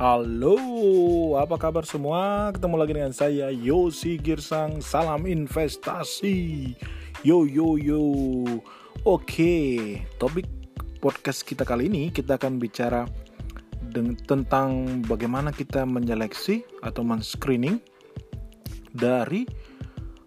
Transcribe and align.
Halo, 0.00 0.56
apa 1.36 1.60
kabar 1.60 1.84
semua? 1.84 2.48
Ketemu 2.56 2.74
lagi 2.80 2.96
dengan 2.96 3.12
saya 3.12 3.52
Yosi 3.52 4.16
Girsang. 4.16 4.80
Salam 4.80 5.28
investasi. 5.28 6.72
Yo 7.20 7.44
yo 7.44 7.76
yo. 7.76 8.00
Oke, 9.04 10.00
topik 10.16 10.48
podcast 11.04 11.44
kita 11.44 11.68
kali 11.68 11.92
ini 11.92 12.08
kita 12.08 12.40
akan 12.40 12.56
bicara 12.56 13.04
tentang 14.24 15.04
bagaimana 15.04 15.52
kita 15.52 15.84
menyeleksi 15.84 16.64
atau 16.80 17.04
men-screening 17.04 17.76
dari 18.96 19.44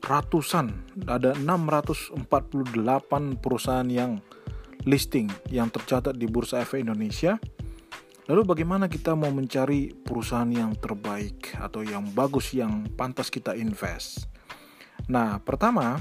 ratusan 0.06 0.70
ada 1.10 1.34
648 1.34 2.22
perusahaan 3.42 3.90
yang 3.90 4.22
listing 4.86 5.34
yang 5.50 5.74
tercatat 5.74 6.14
di 6.14 6.30
Bursa 6.30 6.62
Efek 6.62 6.86
Indonesia. 6.86 7.42
Lalu 8.32 8.42
bagaimana 8.48 8.88
kita 8.88 9.20
mau 9.20 9.32
mencari 9.36 9.92
perusahaan 9.92 10.48
yang 10.48 10.72
terbaik 10.80 11.60
atau 11.60 11.84
yang 11.84 12.08
bagus 12.16 12.56
yang 12.56 12.88
pantas 12.96 13.28
kita 13.28 13.52
invest? 13.52 14.32
Nah, 15.12 15.44
pertama 15.44 16.00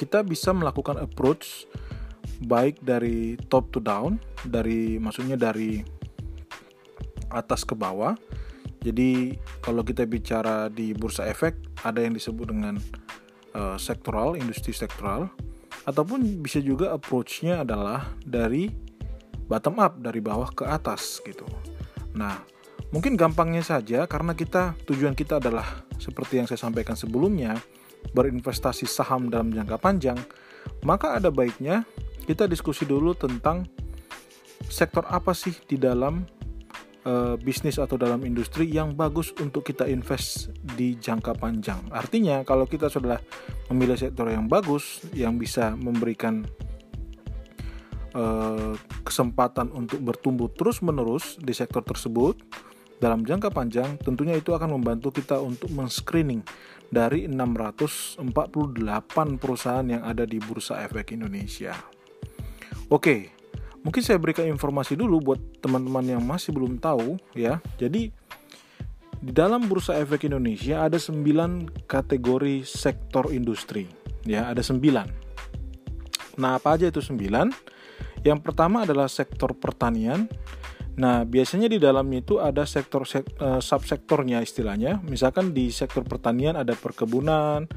kita 0.00 0.24
bisa 0.24 0.56
melakukan 0.56 0.96
approach 0.96 1.68
baik 2.40 2.80
dari 2.80 3.36
top 3.52 3.68
to 3.68 3.84
down, 3.84 4.16
dari 4.48 4.96
maksudnya 4.96 5.36
dari 5.36 5.84
atas 7.28 7.68
ke 7.68 7.76
bawah. 7.76 8.16
Jadi 8.80 9.36
kalau 9.60 9.84
kita 9.84 10.08
bicara 10.08 10.72
di 10.72 10.92
bursa 10.96 11.28
efek 11.28 11.56
ada 11.84 12.00
yang 12.00 12.16
disebut 12.16 12.48
dengan 12.48 12.80
uh, 13.56 13.76
sektoral, 13.76 14.40
industri 14.40 14.72
sektoral 14.72 15.28
ataupun 15.84 16.40
bisa 16.40 16.64
juga 16.64 16.96
approach-nya 16.96 17.60
adalah 17.60 18.08
dari 18.24 18.83
bottom 19.46 19.80
up 19.80 20.00
dari 20.00 20.20
bawah 20.20 20.50
ke 20.52 20.64
atas 20.64 21.20
gitu. 21.24 21.44
Nah, 22.16 22.40
mungkin 22.94 23.18
gampangnya 23.18 23.64
saja 23.64 24.06
karena 24.06 24.32
kita 24.32 24.78
tujuan 24.86 25.12
kita 25.18 25.42
adalah 25.42 25.84
seperti 25.98 26.40
yang 26.42 26.46
saya 26.46 26.60
sampaikan 26.60 26.94
sebelumnya 26.94 27.58
berinvestasi 28.12 28.84
saham 28.84 29.32
dalam 29.32 29.50
jangka 29.50 29.80
panjang, 29.80 30.18
maka 30.84 31.16
ada 31.16 31.32
baiknya 31.32 31.82
kita 32.24 32.48
diskusi 32.48 32.84
dulu 32.84 33.12
tentang 33.16 33.68
sektor 34.68 35.04
apa 35.08 35.36
sih 35.36 35.52
di 35.68 35.76
dalam 35.76 36.24
uh, 37.04 37.36
bisnis 37.40 37.76
atau 37.76 38.00
dalam 38.00 38.24
industri 38.24 38.68
yang 38.68 38.96
bagus 38.96 39.32
untuk 39.40 39.64
kita 39.64 39.88
invest 39.88 40.52
di 40.76 40.96
jangka 40.96 41.36
panjang. 41.36 41.80
Artinya 41.92 42.42
kalau 42.42 42.64
kita 42.64 42.88
sudah 42.88 43.20
memilih 43.72 43.96
sektor 43.96 44.28
yang 44.28 44.48
bagus 44.48 45.04
yang 45.12 45.36
bisa 45.36 45.76
memberikan 45.76 46.44
uh, 48.14 48.72
kesempatan 49.02 49.70
untuk 49.74 50.00
bertumbuh 50.00 50.48
terus-menerus 50.54 51.36
di 51.42 51.52
sektor 51.52 51.82
tersebut 51.84 52.40
dalam 53.02 53.26
jangka 53.26 53.52
panjang, 53.52 54.00
tentunya 54.00 54.38
itu 54.38 54.54
akan 54.54 54.80
membantu 54.80 55.12
kita 55.12 55.36
untuk 55.36 55.68
men-screening 55.74 56.40
dari 56.88 57.26
648 57.26 58.22
perusahaan 59.36 59.84
yang 59.84 60.06
ada 60.06 60.24
di 60.24 60.38
Bursa 60.38 60.80
Efek 60.86 61.12
Indonesia. 61.12 61.74
Oke, 62.88 63.34
mungkin 63.82 64.00
saya 64.00 64.16
berikan 64.16 64.46
informasi 64.46 64.94
dulu 64.94 65.34
buat 65.34 65.40
teman-teman 65.60 66.16
yang 66.16 66.22
masih 66.22 66.54
belum 66.54 66.78
tahu 66.78 67.18
ya. 67.34 67.58
Jadi 67.76 68.14
di 69.24 69.32
dalam 69.32 69.66
Bursa 69.66 69.98
Efek 69.98 70.28
Indonesia 70.28 70.86
ada 70.86 70.96
9 70.96 71.88
kategori 71.90 72.64
sektor 72.64 73.32
industri. 73.34 73.90
Ya, 74.24 74.48
ada 74.48 74.62
9. 74.64 74.80
Nah, 76.40 76.56
apa 76.56 76.76
aja 76.76 76.88
itu 76.88 77.04
9? 77.04 77.52
Yang 78.24 78.40
pertama 78.40 78.88
adalah 78.88 79.06
sektor 79.06 79.52
pertanian. 79.52 80.26
Nah, 80.94 81.26
biasanya 81.26 81.68
di 81.68 81.76
dalamnya 81.76 82.24
itu 82.24 82.40
ada 82.40 82.64
sektor 82.64 83.04
sek, 83.04 83.36
uh, 83.42 83.60
subsektornya 83.60 84.40
istilahnya. 84.40 85.02
Misalkan 85.04 85.52
di 85.52 85.68
sektor 85.68 86.06
pertanian 86.06 86.56
ada 86.56 86.72
perkebunan, 86.72 87.68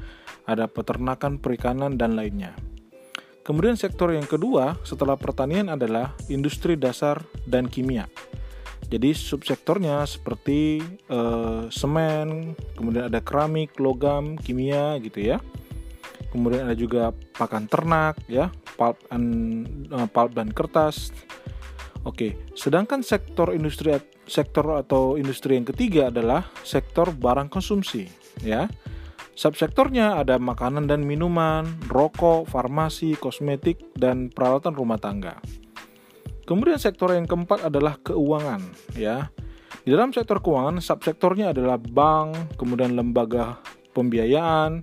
ada 0.48 0.64
peternakan, 0.64 1.36
perikanan 1.36 2.00
dan 2.00 2.16
lainnya. 2.16 2.56
Kemudian 3.44 3.76
sektor 3.76 4.12
yang 4.12 4.28
kedua 4.28 4.76
setelah 4.84 5.16
pertanian 5.16 5.72
adalah 5.72 6.16
industri 6.32 6.76
dasar 6.76 7.24
dan 7.48 7.68
kimia. 7.68 8.08
Jadi 8.88 9.12
subsektornya 9.12 10.00
seperti 10.08 10.80
uh, 11.12 11.68
semen, 11.68 12.56
kemudian 12.72 13.12
ada 13.12 13.20
keramik, 13.20 13.76
logam, 13.76 14.40
kimia 14.40 14.96
gitu 15.04 15.20
ya. 15.20 15.36
Kemudian 16.32 16.68
ada 16.68 16.76
juga 16.76 17.12
pakan 17.36 17.68
ternak 17.68 18.20
ya, 18.28 18.52
pulp 18.78 19.02
and 19.10 19.66
uh, 19.90 20.06
pulp 20.06 20.38
dan 20.38 20.54
kertas. 20.54 21.10
Oke, 22.06 22.38
sedangkan 22.54 23.02
sektor 23.02 23.50
industri 23.50 23.98
sektor 24.24 24.78
atau 24.78 25.18
industri 25.18 25.58
yang 25.58 25.66
ketiga 25.66 26.14
adalah 26.14 26.46
sektor 26.62 27.10
barang 27.10 27.50
konsumsi 27.50 28.06
ya. 28.40 28.70
Subsektornya 29.38 30.18
ada 30.18 30.34
makanan 30.34 30.90
dan 30.90 31.06
minuman, 31.06 31.62
rokok, 31.86 32.50
farmasi, 32.50 33.14
kosmetik, 33.14 33.78
dan 33.94 34.34
peralatan 34.34 34.74
rumah 34.74 34.98
tangga. 34.98 35.38
Kemudian 36.42 36.74
sektor 36.74 37.14
yang 37.14 37.22
keempat 37.22 37.62
adalah 37.62 38.02
keuangan, 38.02 38.58
ya. 38.98 39.30
Di 39.86 39.94
dalam 39.94 40.10
sektor 40.10 40.42
keuangan, 40.42 40.82
subsektornya 40.82 41.54
adalah 41.54 41.78
bank, 41.78 42.58
kemudian 42.58 42.98
lembaga 42.98 43.62
pembiayaan, 43.94 44.82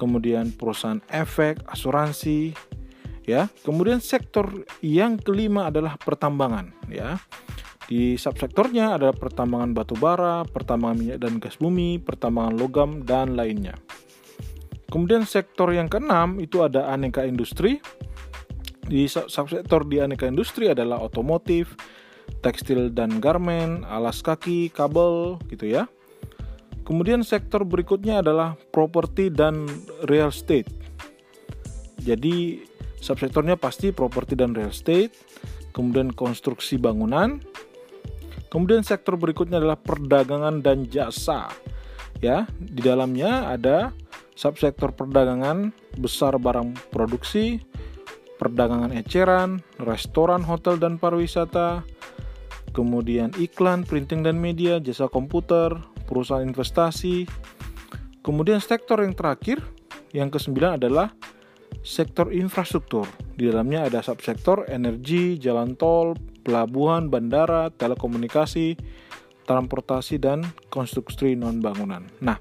kemudian 0.00 0.56
perusahaan 0.56 1.04
efek, 1.12 1.68
asuransi, 1.68 2.56
ya. 3.24 3.50
Kemudian 3.64 4.00
sektor 4.00 4.48
yang 4.80 5.20
kelima 5.20 5.68
adalah 5.68 5.96
pertambangan, 6.00 6.72
ya. 6.88 7.20
Di 7.84 8.16
subsektornya 8.16 8.96
ada 8.96 9.12
pertambangan 9.12 9.76
batu 9.76 9.92
bara, 9.96 10.40
pertambangan 10.48 10.96
minyak 10.96 11.18
dan 11.20 11.36
gas 11.36 11.60
bumi, 11.60 12.00
pertambangan 12.00 12.54
logam, 12.56 12.90
dan 13.04 13.36
lainnya. 13.36 13.76
Kemudian 14.88 15.28
sektor 15.28 15.68
yang 15.74 15.90
keenam 15.90 16.40
itu 16.40 16.64
ada 16.64 16.88
aneka 16.88 17.26
industri. 17.28 17.84
Di 18.84 19.08
subsektor 19.08 19.84
di 19.84 20.00
aneka 20.00 20.28
industri 20.28 20.72
adalah 20.72 21.00
otomotif, 21.00 21.76
tekstil 22.40 22.92
dan 22.92 23.20
garmen, 23.20 23.84
alas 23.84 24.20
kaki, 24.24 24.72
kabel 24.72 25.40
gitu 25.52 25.68
ya. 25.68 25.88
Kemudian 26.84 27.24
sektor 27.24 27.64
berikutnya 27.64 28.20
adalah 28.20 28.60
properti 28.72 29.32
dan 29.32 29.64
real 30.04 30.28
estate. 30.28 30.68
Jadi 32.04 32.60
subsektornya 33.04 33.60
pasti 33.60 33.92
properti 33.92 34.32
dan 34.32 34.56
real 34.56 34.72
estate, 34.72 35.12
kemudian 35.76 36.08
konstruksi 36.16 36.80
bangunan, 36.80 37.44
Kemudian 38.54 38.86
sektor 38.86 39.18
berikutnya 39.18 39.58
adalah 39.58 39.74
perdagangan 39.74 40.62
dan 40.62 40.86
jasa. 40.86 41.50
Ya, 42.22 42.46
di 42.54 42.86
dalamnya 42.86 43.50
ada 43.50 43.90
subsektor 44.38 44.94
perdagangan 44.94 45.74
besar 45.98 46.38
barang 46.38 46.94
produksi, 46.94 47.58
perdagangan 48.38 48.94
eceran, 48.94 49.58
restoran, 49.82 50.46
hotel 50.46 50.78
dan 50.78 51.02
pariwisata, 51.02 51.82
kemudian 52.70 53.34
iklan, 53.34 53.82
printing 53.82 54.22
dan 54.22 54.38
media, 54.38 54.78
jasa 54.78 55.10
komputer, 55.10 55.74
perusahaan 56.06 56.46
investasi. 56.46 57.26
Kemudian 58.22 58.62
sektor 58.62 59.02
yang 59.02 59.18
terakhir, 59.18 59.58
yang 60.14 60.30
kesembilan 60.30 60.78
adalah 60.78 61.10
sektor 61.84 62.32
infrastruktur. 62.32 63.04
Di 63.36 63.52
dalamnya 63.52 63.84
ada 63.86 64.00
subsektor 64.00 64.64
energi, 64.72 65.36
jalan 65.36 65.76
tol, 65.76 66.16
pelabuhan, 66.42 67.12
bandara, 67.12 67.68
telekomunikasi, 67.68 68.74
transportasi, 69.44 70.16
dan 70.16 70.40
konstruksi 70.72 71.36
non-bangunan. 71.36 72.08
Nah, 72.24 72.40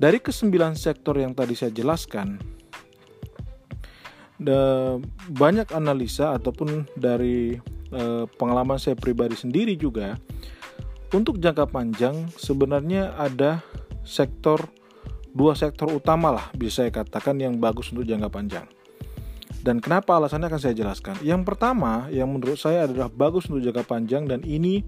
dari 0.00 0.18
kesembilan 0.24 0.72
sektor 0.72 1.20
yang 1.20 1.36
tadi 1.36 1.52
saya 1.52 1.68
jelaskan, 1.68 2.40
banyak 5.28 5.68
analisa 5.74 6.32
ataupun 6.38 6.88
dari 6.96 7.58
eh, 7.92 8.24
pengalaman 8.38 8.80
saya 8.80 8.96
pribadi 8.96 9.36
sendiri 9.36 9.76
juga, 9.76 10.16
untuk 11.12 11.40
jangka 11.40 11.68
panjang 11.68 12.28
sebenarnya 12.36 13.16
ada 13.16 13.64
sektor 14.04 14.68
dua 15.32 15.56
sektor 15.56 15.88
utama 15.92 16.32
lah 16.32 16.46
bisa 16.56 16.84
saya 16.84 16.90
katakan 16.92 17.36
yang 17.40 17.60
bagus 17.60 17.92
untuk 17.92 18.08
jangka 18.08 18.28
panjang. 18.32 18.77
Dan 19.58 19.82
kenapa 19.82 20.14
alasannya 20.14 20.48
akan 20.48 20.60
saya 20.62 20.74
jelaskan. 20.74 21.18
Yang 21.20 21.42
pertama, 21.44 22.06
yang 22.14 22.30
menurut 22.30 22.56
saya 22.56 22.86
adalah 22.86 23.10
bagus 23.10 23.50
untuk 23.50 23.66
jangka 23.66 23.84
panjang 23.84 24.24
dan 24.30 24.40
ini 24.46 24.86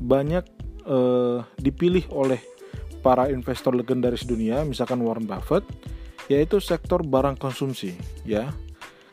banyak 0.00 0.44
uh, 0.88 1.46
dipilih 1.60 2.10
oleh 2.10 2.42
para 3.00 3.32
investor 3.32 3.72
legendaris 3.72 4.28
dunia, 4.28 4.66
misalkan 4.66 5.00
Warren 5.00 5.24
Buffett, 5.24 5.64
yaitu 6.28 6.60
sektor 6.60 7.00
barang 7.00 7.40
konsumsi, 7.40 7.96
ya. 8.28 8.52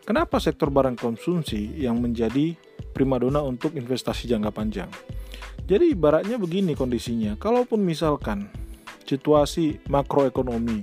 Kenapa 0.07 0.39
sektor 0.39 0.71
barang 0.71 0.95
konsumsi 0.95 1.75
yang 1.75 2.00
menjadi 2.00 2.55
primadona 2.95 3.43
untuk 3.43 3.75
investasi 3.75 4.27
jangka 4.27 4.51
panjang? 4.55 4.89
Jadi 5.67 5.91
ibaratnya 5.91 6.39
begini 6.39 6.79
kondisinya, 6.79 7.35
kalaupun 7.35 7.83
misalkan 7.83 8.47
situasi 9.03 9.83
makroekonomi, 9.91 10.79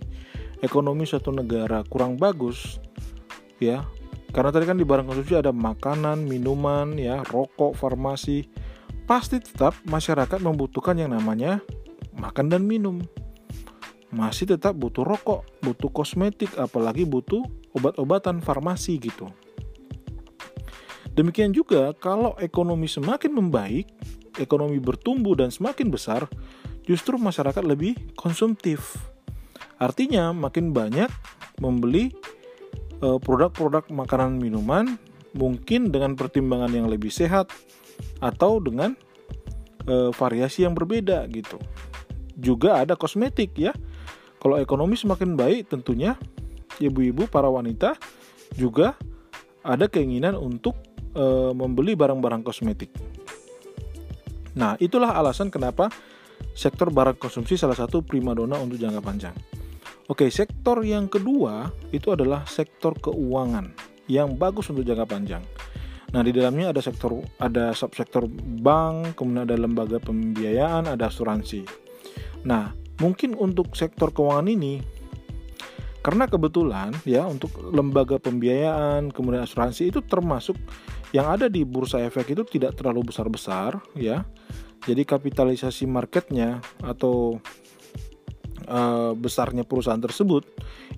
ekonomi 0.61 1.09
suatu 1.09 1.33
negara 1.33 1.81
kurang 1.89 2.21
bagus, 2.21 2.77
ya 3.57 3.85
karena 4.35 4.51
tadi 4.51 4.67
kan 4.67 4.75
di 4.75 4.83
barang 4.83 5.07
konsumsi 5.07 5.39
ada 5.39 5.55
makanan, 5.55 6.27
minuman, 6.27 6.99
ya, 6.99 7.23
rokok, 7.23 7.79
farmasi, 7.79 8.43
pasti 9.07 9.39
tetap 9.39 9.79
masyarakat 9.87 10.43
membutuhkan 10.43 10.99
yang 10.99 11.15
namanya 11.15 11.63
makan 12.19 12.51
dan 12.51 12.67
minum. 12.67 12.99
Masih 14.11 14.51
tetap 14.51 14.75
butuh 14.75 15.07
rokok, 15.07 15.47
butuh 15.63 15.87
kosmetik, 15.95 16.51
apalagi 16.59 17.07
butuh 17.07 17.47
obat-obatan 17.79 18.43
farmasi 18.43 18.99
gitu. 18.99 19.31
Demikian 21.15 21.55
juga 21.55 21.95
kalau 21.95 22.35
ekonomi 22.43 22.91
semakin 22.91 23.39
membaik, 23.39 23.87
ekonomi 24.35 24.83
bertumbuh 24.83 25.39
dan 25.39 25.55
semakin 25.55 25.95
besar, 25.95 26.27
justru 26.83 27.15
masyarakat 27.15 27.63
lebih 27.63 27.95
konsumtif. 28.19 28.99
Artinya 29.79 30.35
makin 30.35 30.75
banyak 30.75 31.07
membeli 31.63 32.11
produk-produk 33.21 33.85
makanan 33.93 34.41
minuman 34.41 34.97
mungkin 35.35 35.91
dengan 35.91 36.15
pertimbangan 36.15 36.71
yang 36.71 36.87
lebih 36.87 37.11
sehat 37.11 37.51
atau 38.23 38.63
dengan 38.63 38.95
e, 39.85 40.15
variasi 40.15 40.65
yang 40.65 40.73
berbeda 40.73 41.27
gitu. 41.31 41.59
Juga 42.39 42.83
ada 42.83 42.95
kosmetik 42.95 43.55
ya. 43.59 43.75
Kalau 44.39 44.61
ekonomi 44.61 44.95
semakin 44.95 45.35
baik 45.35 45.73
tentunya 45.73 46.15
ibu-ibu 46.79 47.27
para 47.29 47.51
wanita 47.51 47.99
juga 48.55 48.95
ada 49.67 49.91
keinginan 49.91 50.39
untuk 50.39 50.79
e, 51.13 51.25
membeli 51.51 51.99
barang-barang 51.99 52.43
kosmetik. 52.47 52.95
Nah, 54.55 54.79
itulah 54.79 55.19
alasan 55.19 55.51
kenapa 55.51 55.91
sektor 56.55 56.95
barang 56.95 57.19
konsumsi 57.19 57.59
salah 57.59 57.75
satu 57.75 58.07
primadona 58.07 58.55
untuk 58.63 58.79
jangka 58.79 59.03
panjang. 59.03 59.35
Oke, 60.05 60.29
sektor 60.29 60.85
yang 60.85 61.09
kedua 61.09 61.73
itu 61.89 62.13
adalah 62.13 62.45
sektor 62.45 62.93
keuangan 63.01 63.73
yang 64.05 64.37
bagus 64.37 64.69
untuk 64.69 64.85
jangka 64.85 65.09
panjang. 65.09 65.41
Nah, 66.13 66.21
di 66.21 66.29
dalamnya 66.29 66.77
ada 66.77 66.85
sektor 66.85 67.25
ada 67.41 67.73
subsektor 67.73 68.29
bank, 68.61 69.17
kemudian 69.17 69.49
ada 69.49 69.57
lembaga 69.57 69.97
pembiayaan, 69.97 70.93
ada 70.93 71.09
asuransi. 71.09 71.65
Nah, 72.45 72.77
mungkin 73.01 73.33
untuk 73.33 73.73
sektor 73.73 74.13
keuangan 74.13 74.45
ini 74.53 74.85
karena 76.05 76.29
kebetulan 76.29 76.93
ya 77.09 77.25
untuk 77.25 77.57
lembaga 77.73 78.21
pembiayaan, 78.21 79.09
kemudian 79.09 79.49
asuransi 79.49 79.89
itu 79.89 80.05
termasuk 80.05 80.61
yang 81.17 81.33
ada 81.33 81.49
di 81.49 81.65
bursa 81.65 82.05
efek 82.05 82.37
itu 82.37 82.45
tidak 82.45 82.77
terlalu 82.77 83.09
besar-besar 83.09 83.81
ya. 83.97 84.29
Jadi 84.85 85.01
kapitalisasi 85.09 85.89
marketnya 85.89 86.61
atau 86.85 87.41
uh, 88.69 89.13
besarnya 89.17 89.65
perusahaan 89.65 90.01
tersebut 90.01 90.45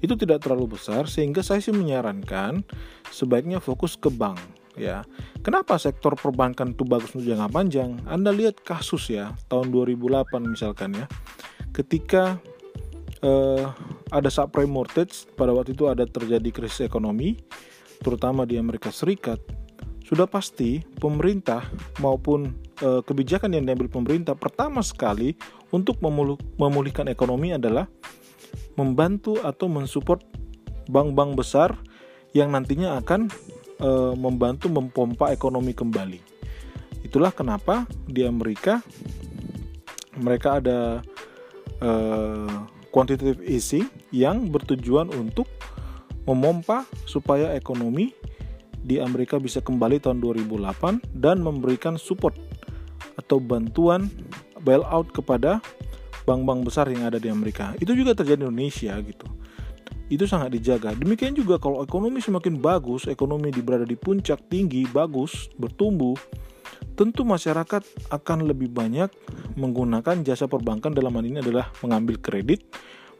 itu 0.00 0.14
tidak 0.18 0.44
terlalu 0.44 0.78
besar 0.78 1.06
sehingga 1.10 1.40
saya 1.40 1.62
sih 1.62 1.74
menyarankan 1.74 2.62
sebaiknya 3.10 3.58
fokus 3.62 3.96
ke 3.96 4.12
bank 4.12 4.38
ya. 4.76 5.02
Kenapa 5.40 5.80
sektor 5.80 6.14
perbankan 6.14 6.76
itu 6.76 6.84
bagus 6.84 7.16
untuk 7.16 7.26
jangka 7.26 7.48
panjang? 7.50 7.90
Anda 8.04 8.30
lihat 8.30 8.62
kasus 8.62 9.08
ya 9.10 9.32
tahun 9.48 9.72
2008 9.72 10.28
misalkan 10.44 10.94
ya. 10.94 11.06
Ketika 11.72 12.40
uh, 13.24 13.72
ada 14.12 14.28
subprime 14.28 14.70
mortgage 14.70 15.26
pada 15.34 15.50
waktu 15.52 15.72
itu 15.72 15.88
ada 15.88 16.04
terjadi 16.04 16.48
krisis 16.52 16.84
ekonomi 16.84 17.40
terutama 18.04 18.44
di 18.44 18.60
Amerika 18.60 18.92
Serikat 18.92 19.40
sudah 20.06 20.28
pasti 20.30 20.84
pemerintah 21.02 21.66
maupun 21.98 22.54
e, 22.80 22.88
kebijakan 23.04 23.52
yang 23.56 23.64
diambil 23.64 23.88
pemerintah 23.88 24.36
pertama 24.36 24.80
sekali 24.80 25.36
untuk 25.72 26.00
memulihkan 26.56 27.08
ekonomi 27.10 27.52
adalah 27.56 27.88
membantu 28.76 29.40
atau 29.40 29.66
mensupport 29.66 30.20
bank-bank 30.86 31.34
besar 31.34 31.74
yang 32.36 32.52
nantinya 32.52 33.00
akan 33.00 33.32
e, 33.80 33.90
membantu 34.14 34.68
mempompa 34.68 35.32
ekonomi 35.32 35.72
kembali. 35.72 36.20
Itulah 37.06 37.32
kenapa 37.32 37.86
di 38.04 38.26
Amerika 38.26 38.82
mereka 40.16 40.60
ada 40.60 41.04
e, 41.80 41.90
quantitative 42.92 43.44
easing 43.44 43.88
yang 44.12 44.48
bertujuan 44.48 45.12
untuk 45.12 45.48
memompa 46.26 46.88
supaya 47.06 47.54
ekonomi 47.54 48.10
di 48.86 49.02
Amerika 49.02 49.42
bisa 49.42 49.58
kembali 49.58 49.98
tahun 49.98 50.22
2008 50.22 51.18
dan 51.18 51.42
memberikan 51.42 51.98
support 51.98 52.38
atau 53.16 53.40
bantuan 53.40 54.08
bailout 54.62 55.10
kepada 55.12 55.60
bank-bank 56.26 56.66
besar 56.66 56.90
yang 56.90 57.06
ada 57.06 57.16
di 57.16 57.30
Amerika. 57.30 57.72
Itu 57.78 57.94
juga 57.94 58.12
terjadi 58.12 58.44
di 58.44 58.46
Indonesia 58.50 58.98
gitu. 59.00 59.26
Itu 60.06 60.26
sangat 60.26 60.54
dijaga. 60.54 60.94
Demikian 60.94 61.34
juga 61.34 61.58
kalau 61.58 61.82
ekonomi 61.82 62.22
semakin 62.22 62.58
bagus, 62.62 63.10
ekonomi 63.10 63.50
di 63.50 63.62
berada 63.62 63.86
di 63.86 63.98
puncak 63.98 64.46
tinggi, 64.50 64.86
bagus, 64.86 65.50
bertumbuh, 65.58 66.14
tentu 66.94 67.26
masyarakat 67.26 67.82
akan 68.10 68.38
lebih 68.46 68.70
banyak 68.70 69.10
menggunakan 69.58 70.22
jasa 70.22 70.46
perbankan 70.46 70.94
dalam 70.94 71.14
hal 71.14 71.24
ini 71.26 71.38
adalah 71.42 71.70
mengambil 71.82 72.22
kredit, 72.22 72.66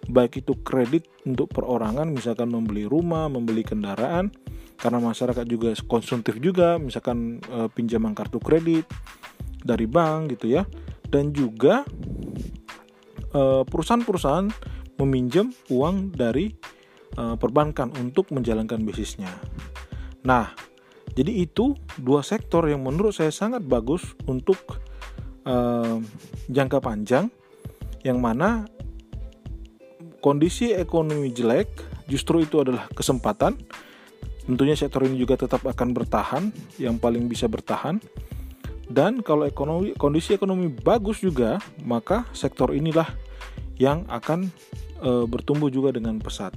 baik 0.06 0.46
itu 0.46 0.54
kredit 0.62 1.10
untuk 1.26 1.50
perorangan, 1.50 2.06
misalkan 2.10 2.50
membeli 2.50 2.87
rumah, 2.87 3.26
membeli 3.26 3.66
kendaraan, 3.66 4.31
karena 4.78 4.99
masyarakat 5.02 5.44
juga 5.49 5.75
konsumtif 5.88 6.38
juga, 6.38 6.76
misalkan 6.78 7.40
e, 7.42 7.66
pinjaman 7.72 8.12
kartu 8.12 8.38
kredit 8.38 8.87
dari 9.66 9.90
bank 9.90 10.38
gitu 10.38 10.54
ya, 10.54 10.62
dan 11.10 11.34
juga 11.34 11.82
Eh, 13.36 13.62
perusahaan-perusahaan 13.68 14.48
meminjam 14.96 15.52
uang 15.68 16.16
dari 16.16 16.56
uh, 17.20 17.36
perbankan 17.36 17.92
untuk 18.00 18.32
menjalankan 18.32 18.80
bisnisnya. 18.80 19.28
Nah, 20.24 20.56
jadi 21.12 21.44
itu 21.44 21.76
dua 22.00 22.24
sektor 22.24 22.64
yang 22.64 22.80
menurut 22.80 23.12
saya 23.12 23.28
sangat 23.28 23.60
bagus 23.60 24.16
untuk 24.24 24.56
uh, 25.44 26.00
jangka 26.48 26.80
panjang, 26.80 27.28
yang 28.08 28.24
mana 28.24 28.64
kondisi 30.24 30.72
ekonomi 30.72 31.28
jelek 31.28 31.68
justru 32.08 32.40
itu 32.40 32.64
adalah 32.64 32.88
kesempatan. 32.96 33.52
Tentunya 34.48 34.80
sektor 34.80 35.04
ini 35.04 35.20
juga 35.20 35.36
tetap 35.36 35.60
akan 35.60 35.92
bertahan, 35.92 36.56
yang 36.80 36.96
paling 36.96 37.28
bisa 37.28 37.52
bertahan. 37.52 38.00
Dan 38.87 39.19
kalau 39.27 39.43
ekonomi 39.43 39.93
kondisi 39.99 40.38
ekonomi 40.38 40.71
bagus 40.71 41.19
juga, 41.19 41.59
maka 41.83 42.23
sektor 42.31 42.71
inilah 42.71 43.06
yang 43.83 44.06
akan 44.06 44.47
e, 45.03 45.11
bertumbuh 45.27 45.69
juga 45.69 45.91
dengan 45.91 46.23
pesat. 46.23 46.55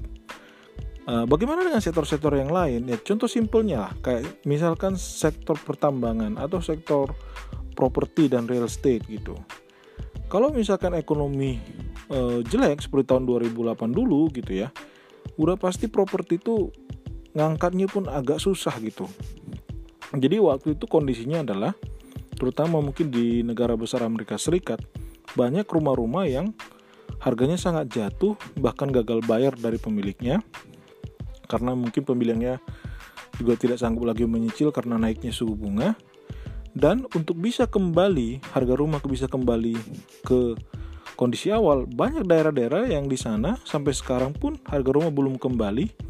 E, 1.10 1.14
bagaimana 1.26 1.66
dengan 1.66 1.82
sektor-sektor 1.82 2.38
yang 2.38 2.54
lain? 2.54 2.86
Ya 2.86 3.02
contoh 3.02 3.26
simpelnya 3.26 3.90
lah, 3.90 3.94
kayak 4.06 4.46
misalkan 4.46 4.94
sektor 4.94 5.58
pertambangan 5.58 6.38
atau 6.38 6.62
sektor 6.62 7.18
properti 7.74 8.30
dan 8.30 8.46
real 8.46 8.70
estate 8.70 9.04
gitu. 9.10 9.34
Kalau 10.30 10.54
misalkan 10.54 10.94
ekonomi 10.94 11.58
e, 12.14 12.46
jelek 12.46 12.86
seperti 12.86 13.10
tahun 13.10 13.26
2008 13.26 13.90
dulu 13.90 14.30
gitu 14.38 14.54
ya, 14.54 14.70
udah 15.42 15.58
pasti 15.58 15.90
properti 15.90 16.38
itu 16.38 16.70
ngangkatnya 17.34 17.90
pun 17.90 18.06
agak 18.06 18.38
susah 18.38 18.78
gitu. 18.78 19.10
Jadi 20.14 20.42
waktu 20.42 20.74
itu 20.78 20.86
kondisinya 20.90 21.46
adalah 21.46 21.74
terutama 22.40 22.80
mungkin 22.80 23.12
di 23.12 23.44
negara 23.44 23.76
besar 23.76 24.02
Amerika 24.08 24.40
Serikat, 24.40 24.80
banyak 25.36 25.68
rumah-rumah 25.68 26.26
yang 26.26 26.56
harganya 27.20 27.60
sangat 27.60 27.92
jatuh, 27.92 28.40
bahkan 28.56 28.88
gagal 28.90 29.20
bayar 29.28 29.54
dari 29.60 29.76
pemiliknya, 29.76 30.40
karena 31.52 31.76
mungkin 31.76 32.08
pemiliknya 32.08 32.64
juga 33.36 33.60
tidak 33.60 33.78
sanggup 33.84 34.08
lagi 34.08 34.24
menyicil 34.24 34.72
karena 34.72 34.96
naiknya 34.96 35.36
suku 35.36 35.54
bunga. 35.54 36.00
Dan 36.72 37.04
untuk 37.12 37.36
bisa 37.36 37.68
kembali, 37.68 38.56
harga 38.56 38.74
rumah 38.78 39.04
bisa 39.04 39.28
kembali 39.28 39.76
ke 40.24 40.56
kondisi 41.20 41.52
awal, 41.52 41.84
banyak 41.84 42.24
daerah-daerah 42.24 42.88
yang 42.88 43.12
di 43.12 43.20
sana 43.20 43.60
sampai 43.68 43.92
sekarang 43.92 44.32
pun 44.32 44.56
harga 44.70 44.92
rumah 44.96 45.12
belum 45.12 45.36
kembali 45.36 46.10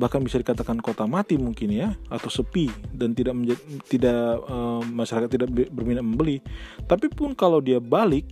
bahkan 0.00 0.24
bisa 0.24 0.40
dikatakan 0.40 0.80
kota 0.80 1.04
mati 1.04 1.36
mungkin 1.36 1.68
ya 1.68 1.92
atau 2.08 2.32
sepi 2.32 2.72
dan 2.96 3.12
tidak 3.12 3.36
menjadi, 3.36 3.62
tidak 3.88 4.40
uh, 4.48 4.80
masyarakat 4.80 5.28
tidak 5.28 5.48
berminat 5.68 6.04
membeli. 6.04 6.40
Tapi 6.88 7.12
pun 7.12 7.36
kalau 7.36 7.60
dia 7.60 7.76
balik 7.76 8.24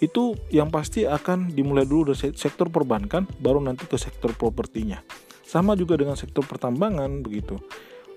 itu 0.00 0.32
yang 0.48 0.72
pasti 0.72 1.04
akan 1.04 1.52
dimulai 1.52 1.84
dulu 1.84 2.12
dari 2.12 2.32
sektor 2.36 2.72
perbankan 2.72 3.28
baru 3.40 3.60
nanti 3.60 3.84
ke 3.84 3.96
sektor 3.96 4.32
propertinya. 4.36 5.00
Sama 5.44 5.76
juga 5.76 5.96
dengan 6.00 6.16
sektor 6.16 6.44
pertambangan 6.44 7.20
begitu. 7.24 7.60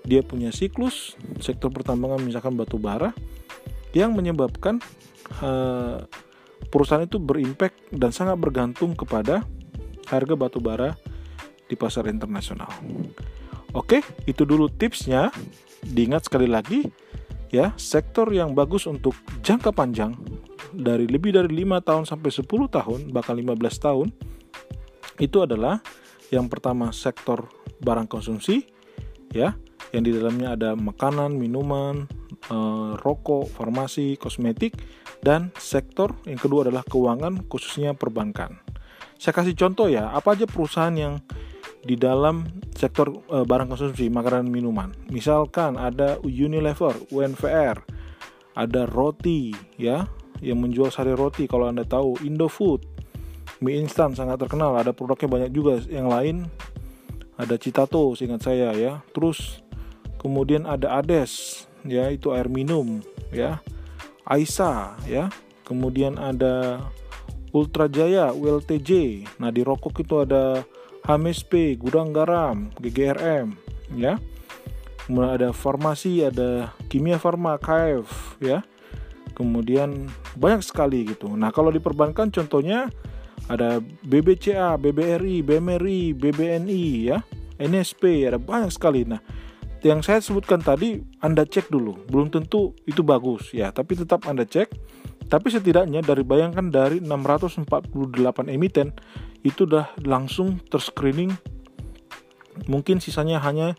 Dia 0.04 0.20
punya 0.20 0.52
siklus 0.52 1.16
sektor 1.40 1.72
pertambangan 1.72 2.20
misalkan 2.20 2.56
batu 2.56 2.76
bara 2.76 3.16
yang 3.96 4.12
menyebabkan 4.12 4.80
uh, 5.40 6.04
perusahaan 6.68 7.04
itu 7.04 7.16
berimpact 7.16 7.76
dan 7.92 8.12
sangat 8.12 8.36
bergantung 8.36 8.92
kepada 8.92 9.44
harga 10.08 10.34
batu 10.36 10.60
bara 10.60 10.96
di 11.68 11.74
pasar 11.74 12.08
internasional. 12.10 12.70
Oke, 13.74 14.04
itu 14.28 14.46
dulu 14.46 14.70
tipsnya. 14.70 15.34
Diingat 15.84 16.32
sekali 16.32 16.48
lagi 16.48 16.88
ya, 17.52 17.76
sektor 17.76 18.26
yang 18.32 18.56
bagus 18.56 18.88
untuk 18.88 19.12
jangka 19.44 19.70
panjang 19.70 20.16
dari 20.74 21.06
lebih 21.06 21.36
dari 21.36 21.50
5 21.62 21.86
tahun 21.86 22.04
sampai 22.08 22.30
10 22.32 22.48
tahun, 22.66 23.00
bahkan 23.14 23.36
15 23.36 23.54
tahun 23.78 24.08
itu 25.22 25.38
adalah 25.44 25.78
yang 26.34 26.50
pertama 26.50 26.90
sektor 26.90 27.46
barang 27.78 28.10
konsumsi 28.10 28.66
ya, 29.30 29.54
yang 29.94 30.02
di 30.02 30.10
dalamnya 30.10 30.58
ada 30.58 30.74
makanan, 30.74 31.38
minuman, 31.38 32.10
eh, 32.50 32.92
rokok, 32.98 33.46
farmasi, 33.54 34.18
kosmetik, 34.18 34.74
dan 35.22 35.54
sektor 35.60 36.16
yang 36.26 36.40
kedua 36.40 36.66
adalah 36.66 36.82
keuangan 36.82 37.46
khususnya 37.46 37.94
perbankan. 37.94 38.58
Saya 39.14 39.30
kasih 39.30 39.54
contoh 39.54 39.86
ya, 39.86 40.10
apa 40.10 40.34
aja 40.34 40.44
perusahaan 40.50 40.92
yang 40.92 41.22
di 41.84 41.94
dalam 42.00 42.48
sektor 42.72 43.12
e, 43.28 43.44
barang 43.44 43.68
konsumsi 43.68 44.08
makanan 44.08 44.48
minuman. 44.48 44.90
Misalkan 45.12 45.76
ada 45.76 46.16
Unilever, 46.24 46.96
UNVR, 47.12 47.76
ada 48.56 48.82
roti 48.88 49.52
ya 49.76 50.08
yang 50.40 50.64
menjual 50.64 50.88
sari 50.88 51.12
roti 51.12 51.44
kalau 51.44 51.68
Anda 51.68 51.84
tahu, 51.84 52.24
Indofood, 52.24 52.84
mie 53.60 53.80
instan 53.80 54.16
sangat 54.16 54.40
terkenal, 54.40 54.74
ada 54.74 54.90
produknya 54.96 55.28
banyak 55.28 55.50
juga 55.52 55.80
yang 55.86 56.08
lain. 56.08 56.48
Ada 57.34 57.58
Citato 57.58 58.14
seingat 58.14 58.46
saya 58.46 58.70
ya. 58.78 59.02
Terus 59.10 59.62
kemudian 60.22 60.70
ada 60.70 61.02
Ades 61.02 61.66
ya 61.82 62.08
itu 62.08 62.30
air 62.30 62.46
minum 62.46 63.02
ya. 63.34 63.58
Aisa 64.24 64.94
ya. 65.04 65.28
Kemudian 65.64 66.20
ada 66.20 66.84
Ultra 67.54 67.86
Jaya, 67.88 68.34
ULTJ. 68.34 69.22
Nah, 69.38 69.48
di 69.54 69.62
rokok 69.62 70.02
itu 70.02 70.20
ada 70.20 70.66
HMSP, 71.04 71.76
Gudang 71.76 72.16
Garam, 72.16 72.72
GGRM, 72.80 73.52
ya. 73.92 74.16
Kemudian 75.04 75.36
ada 75.36 75.52
farmasi, 75.52 76.24
ada 76.24 76.72
kimia 76.88 77.20
farma, 77.20 77.60
KF, 77.60 78.40
ya. 78.40 78.64
Kemudian 79.36 80.08
banyak 80.40 80.64
sekali 80.64 81.04
gitu. 81.12 81.28
Nah, 81.36 81.52
kalau 81.52 81.68
di 81.68 81.76
perbankan 81.76 82.32
contohnya 82.32 82.88
ada 83.52 83.84
BBCA, 84.00 84.80
BBRI, 84.80 85.44
BMRI, 85.44 86.16
BBNI, 86.16 86.84
ya. 87.04 87.20
NSP, 87.60 88.24
ada 88.24 88.40
banyak 88.40 88.72
sekali. 88.72 89.04
Nah, 89.04 89.20
yang 89.84 90.00
saya 90.00 90.24
sebutkan 90.24 90.64
tadi 90.64 91.04
Anda 91.20 91.44
cek 91.44 91.68
dulu. 91.68 92.08
Belum 92.08 92.32
tentu 92.32 92.72
itu 92.88 93.04
bagus 93.04 93.52
ya, 93.52 93.68
tapi 93.68 94.00
tetap 94.00 94.24
Anda 94.24 94.48
cek. 94.48 94.72
Tapi 95.28 95.48
setidaknya 95.52 96.00
dari 96.00 96.24
bayangkan 96.24 96.68
dari 96.72 97.00
648 97.04 98.48
emiten 98.48 98.96
itu 99.44 99.68
udah 99.68 99.92
langsung 100.02 100.58
terscreening 100.72 101.30
mungkin 102.66 102.98
sisanya 102.98 103.38
hanya 103.44 103.76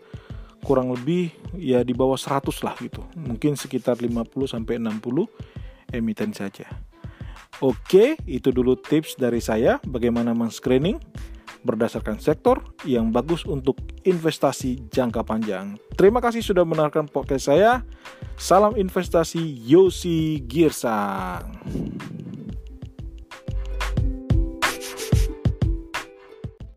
kurang 0.62 0.94
lebih 0.94 1.34
ya 1.58 1.82
di 1.82 1.92
bawah 1.92 2.18
100 2.18 2.48
lah 2.66 2.76
gitu 2.80 3.02
mungkin 3.18 3.58
sekitar 3.58 4.00
50 4.00 4.30
sampai 4.46 4.80
60 4.80 5.26
emiten 5.94 6.32
saja 6.32 6.70
Oke, 7.64 8.20
itu 8.28 8.52
dulu 8.52 8.76
tips 8.76 9.16
dari 9.16 9.40
saya 9.40 9.80
bagaimana 9.88 10.36
men-screening 10.36 11.00
berdasarkan 11.64 12.20
sektor 12.20 12.60
yang 12.84 13.16
bagus 13.16 13.48
untuk 13.48 13.80
investasi 14.04 14.92
jangka 14.92 15.24
panjang. 15.24 15.80
Terima 15.96 16.20
kasih 16.20 16.44
sudah 16.44 16.68
mendengarkan 16.68 17.08
podcast 17.08 17.48
saya. 17.48 17.88
Salam 18.36 18.76
investasi 18.76 19.40
Yosi 19.64 20.44
Girsang. 20.44 21.48